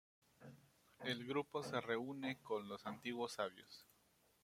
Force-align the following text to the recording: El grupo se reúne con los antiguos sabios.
El 1.03 1.27
grupo 1.27 1.61
se 1.61 1.79
reúne 1.79 2.39
con 2.41 2.67
los 2.67 2.87
antiguos 2.87 3.33
sabios. 3.33 3.85